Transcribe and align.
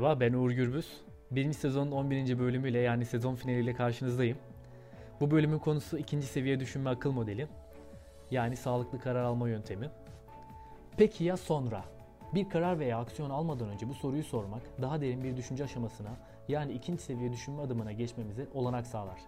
Merhaba 0.00 0.20
ben 0.20 0.32
Uğur 0.32 0.50
Gürbüz. 0.50 1.00
Birinci 1.30 1.58
sezonun 1.58 1.90
11. 1.90 2.38
bölümüyle 2.38 2.78
yani 2.78 3.04
sezon 3.04 3.34
finaliyle 3.34 3.74
karşınızdayım. 3.74 4.38
Bu 5.20 5.30
bölümün 5.30 5.58
konusu 5.58 5.98
ikinci 5.98 6.26
seviye 6.26 6.60
düşünme 6.60 6.90
akıl 6.90 7.12
modeli. 7.12 7.48
Yani 8.30 8.56
sağlıklı 8.56 9.00
karar 9.00 9.22
alma 9.24 9.48
yöntemi. 9.48 9.90
Peki 10.96 11.24
ya 11.24 11.36
sonra? 11.36 11.84
Bir 12.34 12.48
karar 12.48 12.78
veya 12.78 12.98
aksiyon 12.98 13.30
almadan 13.30 13.68
önce 13.68 13.88
bu 13.88 13.94
soruyu 13.94 14.24
sormak 14.24 14.62
daha 14.82 15.00
derin 15.00 15.24
bir 15.24 15.36
düşünce 15.36 15.64
aşamasına 15.64 16.10
yani 16.48 16.72
ikinci 16.72 17.02
seviye 17.02 17.32
düşünme 17.32 17.62
adımına 17.62 17.92
geçmemize 17.92 18.46
olanak 18.54 18.86
sağlar. 18.86 19.20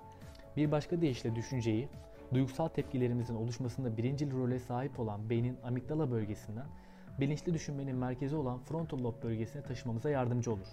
Bir 0.57 0.71
başka 0.71 1.01
deyişle 1.01 1.35
düşünceyi 1.35 1.89
duygusal 2.35 2.69
tepkilerimizin 2.69 3.35
oluşmasında 3.35 3.97
birincil 3.97 4.33
role 4.33 4.59
sahip 4.59 5.01
olan 5.01 5.31
beynin 5.31 5.57
amigdala 5.65 6.11
bölgesinden 6.11 6.67
bilinçli 7.21 7.55
düşünmenin 7.55 7.97
merkezi 7.97 8.37
olan 8.37 8.59
frontal 8.59 8.99
lob 8.99 9.23
bölgesine 9.23 9.63
taşımamıza 9.63 10.11
yardımcı 10.11 10.53
olur. 10.53 10.67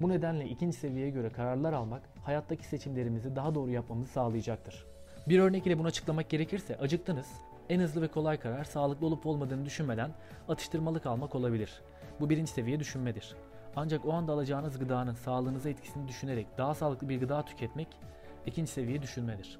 Bu 0.00 0.08
nedenle 0.08 0.48
ikinci 0.48 0.76
seviyeye 0.76 1.10
göre 1.10 1.30
kararlar 1.30 1.72
almak 1.72 2.02
hayattaki 2.22 2.66
seçimlerimizi 2.66 3.36
daha 3.36 3.54
doğru 3.54 3.70
yapmamızı 3.70 4.12
sağlayacaktır. 4.12 4.86
Bir 5.28 5.38
örnek 5.38 5.66
ile 5.66 5.78
bunu 5.78 5.86
açıklamak 5.86 6.30
gerekirse 6.30 6.76
acıktınız. 6.76 7.26
En 7.68 7.80
hızlı 7.80 8.02
ve 8.02 8.08
kolay 8.08 8.40
karar 8.40 8.64
sağlıklı 8.64 9.06
olup 9.06 9.26
olmadığını 9.26 9.64
düşünmeden 9.64 10.10
atıştırmalık 10.48 11.06
almak 11.06 11.34
olabilir. 11.34 11.82
Bu 12.20 12.30
birinci 12.30 12.50
seviye 12.50 12.80
düşünmedir. 12.80 13.36
Ancak 13.76 14.06
o 14.06 14.12
anda 14.12 14.32
alacağınız 14.32 14.78
gıdanın 14.78 15.14
sağlığınıza 15.14 15.70
etkisini 15.70 16.08
düşünerek 16.08 16.46
daha 16.58 16.74
sağlıklı 16.74 17.08
bir 17.08 17.20
gıda 17.20 17.44
tüketmek 17.44 17.88
ikinci 18.46 18.70
seviye 18.70 19.02
düşünmedir. 19.02 19.58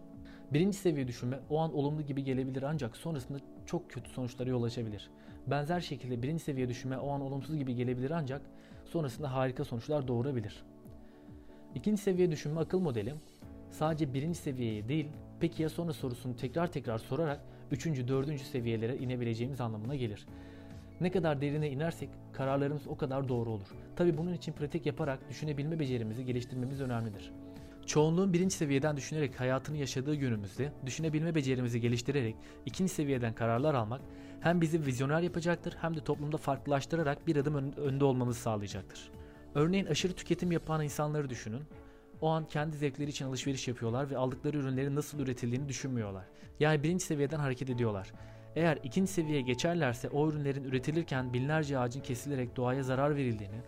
Birinci 0.52 0.78
seviye 0.78 1.09
düşünme 1.09 1.40
o 1.50 1.59
an 1.59 1.74
olumlu 1.74 2.02
gibi 2.02 2.24
gelebilir 2.24 2.62
ancak 2.62 2.96
sonrasında 2.96 3.38
çok 3.68 3.90
kötü 3.90 4.10
sonuçlara 4.10 4.50
yol 4.50 4.62
açabilir. 4.62 5.10
Benzer 5.46 5.80
şekilde 5.80 6.22
birinci 6.22 6.42
seviye 6.42 6.68
düşünme 6.68 6.98
o 6.98 7.10
an 7.10 7.20
olumsuz 7.20 7.56
gibi 7.56 7.74
gelebilir 7.74 8.10
ancak 8.10 8.42
sonrasında 8.84 9.34
harika 9.34 9.65
sonuçlar 9.65 10.09
doğurabilir. 10.09 10.62
İkinci 11.74 12.02
seviye 12.02 12.30
düşünme 12.30 12.60
akıl 12.60 12.80
modeli 12.80 13.15
sadece 13.70 14.15
birinci 14.15 14.38
seviyeye 14.38 14.88
değil 14.88 15.06
peki 15.40 15.62
ya 15.62 15.68
sonra 15.68 15.93
sorusunu 15.93 16.37
tekrar 16.37 16.73
tekrar 16.73 16.98
sorarak 16.98 17.40
üçüncü, 17.70 18.09
dördüncü 18.09 18.45
seviyelere 18.45 18.96
inebileceğimiz 18.96 19.60
anlamına 19.60 19.96
gelir. 19.96 20.26
Ne 21.00 21.10
kadar 21.10 21.40
derine 21.40 21.71
inersek 21.71 22.09
kararlarımız 22.32 22.87
o 22.88 22.96
kadar 22.96 23.28
doğru 23.28 23.50
olur. 23.50 23.74
Tabi 23.96 24.18
bunun 24.18 24.32
için 24.32 24.52
pratik 24.52 24.87
yaparak 24.87 25.28
düşünebilme 25.28 25.80
becerimizi 25.80 26.24
geliştirmemiz 26.24 26.80
önemlidir. 26.80 27.32
Çoğunluğun 27.88 28.32
birinci 28.32 28.56
seviyeden 28.56 28.96
düşünerek 28.96 29.40
hayatını 29.40 29.76
yaşadığı 29.76 30.14
günümüzde 30.14 30.72
düşünebilme 30.86 31.34
becerimizi 31.34 31.80
geliştirerek 31.80 32.36
ikinci 32.66 32.92
seviyeden 32.92 33.34
kararlar 33.34 33.74
almak 33.74 34.00
hem 34.40 34.60
bizi 34.60 34.86
vizyoner 34.86 35.20
yapacaktır 35.20 35.76
hem 35.80 35.96
de 35.96 36.00
toplumda 36.04 36.36
farklılaştırarak 36.36 37.26
bir 37.26 37.36
adım 37.36 37.72
önde 37.76 38.04
olmamızı 38.04 38.40
sağlayacaktır. 38.40 39.10
Örneğin 39.54 39.86
aşırı 39.86 40.12
tüketim 40.12 40.52
yapan 40.52 40.84
insanları 40.84 41.30
düşünün. 41.30 41.62
O 42.20 42.28
an 42.28 42.44
kendi 42.44 42.76
zevkleri 42.76 43.10
için 43.10 43.24
alışveriş 43.24 43.68
yapıyorlar 43.68 44.10
ve 44.10 44.16
aldıkları 44.16 44.59
ürünlerin 44.59 44.96
nasıl 44.96 45.18
üretildiğini 45.18 45.68
düşünmüyorlar. 45.68 46.24
Yani 46.60 46.82
birinci 46.82 47.04
seviyeden 47.04 47.38
hareket 47.38 47.70
ediyorlar. 47.70 48.12
Eğer 48.56 48.78
ikinci 48.82 49.12
seviyeye 49.12 49.42
geçerlerse 49.42 50.09
o 50.09 50.28
ürünlerin 50.28 50.64
üretilirken 50.64 51.32
binlerce 51.32 51.78
ağacın 51.78 52.00
kesilerek 52.00 52.56
doğaya 52.56 52.82
zarar 52.82 53.16
verildiğini, 53.16 53.60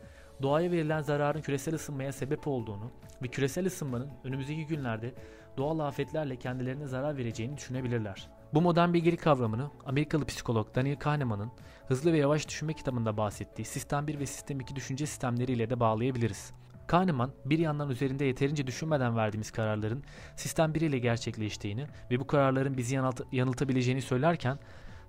doğaya 0.42 0.70
verilen 0.70 1.02
zararın 1.02 1.41
küresel 1.41 1.74
ısınmaya 1.74 2.12
sebep 2.12 2.46
olduğunu 2.46 2.91
ve 3.22 3.28
küresel 3.28 3.66
ısınmanın 3.66 4.10
önümüzdeki 4.24 4.66
günlerde 4.66 5.14
doğal 5.56 5.78
afetlerle 5.78 6.36
kendilerine 6.36 6.86
zarar 6.86 7.16
vereceğini 7.16 7.56
düşünebilirler. 7.56 8.28
Bu 8.55 8.60
modern 8.60 8.92
bilgelik 8.92 9.22
kavramını 9.22 9.70
Amerikalı 9.86 10.24
psikolog 10.24 10.74
Daniel 10.74 10.98
Kahneman'ın 10.98 11.50
Hızlı 11.86 12.12
ve 12.12 12.19
Yavaş 12.19 12.48
Düşünme 12.48 12.72
kitabında 12.72 13.16
bahsettiği 13.16 13.66
Sistem 13.66 14.06
1 14.06 14.19
ve 14.19 14.27
Sistem 14.27 14.60
2 14.60 14.77
düşünce 14.77 15.06
sistemleriyle 15.06 15.70
de 15.70 15.80
bağlayabiliriz. 15.80 16.52
Kahneman 16.86 17.32
bir 17.44 17.58
yandan 17.58 17.91
üzerinde 17.91 18.25
yeterince 18.25 18.66
düşünmeden 18.66 19.16
verdiğimiz 19.16 19.50
kararların 19.50 20.04
sistem 20.36 20.75
1 20.75 20.81
ile 20.81 20.98
gerçekleştiğini 20.98 21.86
ve 22.10 22.20
bu 22.20 22.26
kararların 22.26 22.76
bizi 22.76 22.98
yanıltabileceğini 23.32 24.03
söylerken 24.03 24.59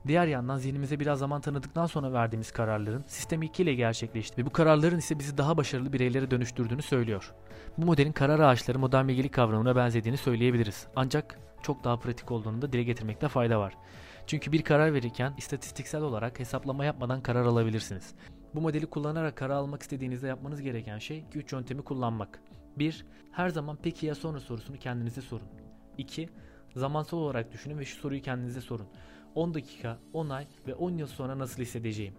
Diğer 0.07 0.28
yandan 0.28 0.57
zihnimize 0.57 1.00
biraz 1.00 1.19
zaman 1.19 1.41
tanıdıktan 1.41 1.85
sonra 1.85 2.13
verdiğimiz 2.13 2.51
kararların 2.51 3.03
sistem 3.07 3.41
2 3.41 3.63
ile 3.63 3.73
gerçekleşti 3.73 4.41
ve 4.41 4.45
bu 4.45 4.50
kararların 4.50 4.97
ise 4.97 5.19
bizi 5.19 5.38
daha 5.38 5.57
başarılı 5.57 5.94
bireylere 5.94 6.31
dönüştürdüğünü 6.31 6.81
söylüyor. 6.81 7.34
Bu 7.78 7.85
modelin 7.85 8.12
karar 8.12 8.39
ağaçları 8.39 8.79
modern 8.79 9.07
bilgelik 9.07 9.34
kavramına 9.34 9.75
benzediğini 9.75 10.17
söyleyebiliriz. 10.17 10.88
Ancak 10.95 11.39
çok 11.62 11.84
daha 11.84 12.00
pratik 12.00 12.31
olduğunu 12.31 12.62
da 12.62 12.73
dile 12.73 12.84
getirmekte 12.84 13.28
fayda 13.28 13.59
var. 13.59 13.73
Çünkü 14.28 14.51
bir 14.51 14.62
karar 14.62 14.94
verirken 14.94 15.34
istatistiksel 15.38 16.01
olarak 16.01 16.39
hesaplama 16.39 16.85
yapmadan 16.85 17.22
karar 17.22 17.45
alabilirsiniz. 17.45 18.16
Bu 18.56 18.62
modeli 18.62 18.85
kullanarak 18.85 19.35
karar 19.35 19.56
almak 19.56 19.81
istediğinizde 19.81 20.28
yapmanız 20.28 20.62
gereken 20.62 20.97
şey 20.97 21.23
2-3 21.33 21.56
yöntemi 21.56 21.81
kullanmak. 21.81 22.39
1. 22.78 23.06
Her 23.31 23.50
zaman 23.50 23.78
peki 23.83 24.06
ya 24.06 24.16
sonra 24.16 24.39
sorusunu 24.39 24.78
kendinize 24.78 25.22
sorun. 25.22 25.47
2. 25.97 26.29
Zamansal 26.75 27.18
olarak 27.18 27.51
düşünün 27.51 27.79
ve 27.79 27.85
şu 27.85 27.97
soruyu 27.97 28.22
kendinize 28.22 28.62
sorun. 28.62 28.88
10 29.36 29.53
dakika, 29.53 30.00
10 30.14 30.30
ay 30.30 30.47
ve 30.68 30.75
10 30.75 30.97
yıl 30.97 31.08
sonra 31.08 31.40
nasıl 31.40 31.62
hissedeceğim? 31.62 32.14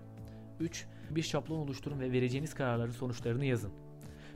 3. 0.61 0.87
Bir 1.11 1.23
şablon 1.23 1.59
oluşturun 1.59 2.01
ve 2.01 2.13
vereceğiniz 2.13 2.55
kararların 2.55 2.91
sonuçlarını 2.91 3.45
yazın. 3.45 3.73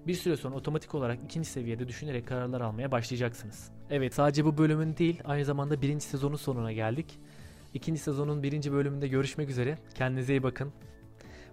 Bir 0.07 0.15
süre 0.15 0.37
sonra 0.37 0.57
otomatik 0.57 0.95
olarak 0.95 1.19
ikinci 1.25 1.49
seviyede 1.49 1.89
düşünerek 1.89 2.27
kararlar 2.27 2.61
almaya 2.61 2.93
başlayacaksınız. 2.93 3.71
Evet 3.91 4.15
sadece 4.15 4.45
bu 4.45 4.59
bölümün 4.59 4.97
değil 4.97 5.21
aynı 5.25 5.45
zamanda 5.45 5.83
birinci 5.83 6.05
sezonun 6.05 6.37
sonuna 6.37 6.73
geldik. 6.73 7.19
İkinci 7.75 8.01
sezonun 8.01 8.43
birinci 8.43 8.73
bölümünde 8.73 9.09
görüşmek 9.09 9.51
üzere. 9.51 9.79
Kendinize 9.95 10.33
iyi 10.33 10.43
bakın. 10.43 10.73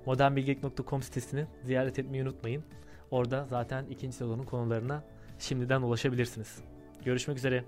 modernbilgelik.com 0.05 1.03
sitesini 1.03 1.45
ziyaret 1.63 1.99
etmeyi 1.99 2.23
unutmayın. 2.23 2.63
Orada 3.11 3.45
zaten 3.49 3.85
ikinci 3.85 4.15
sezonun 4.15 4.43
konularına 4.43 5.03
şimdiden 5.39 5.81
ulaşabilirsiniz. 5.81 6.57
Görüşmek 7.05 7.37
üzere. 7.37 7.63